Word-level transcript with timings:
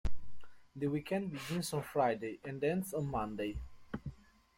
The 0.75 0.87
weekend 0.87 1.31
begins 1.31 1.71
on 1.73 1.83
Friday, 1.83 2.39
and 2.43 2.63
ends 2.63 2.91
on 2.91 3.05
Monday. 3.05 3.59